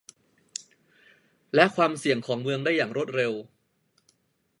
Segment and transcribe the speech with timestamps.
[1.55, 3.33] และความเสี่ยงของเมืองได้อย่างรวดเร็ว